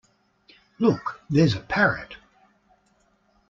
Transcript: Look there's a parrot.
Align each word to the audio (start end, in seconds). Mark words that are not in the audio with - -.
Look 0.79 1.21
there's 1.29 1.53
a 1.53 1.59
parrot. 1.59 2.15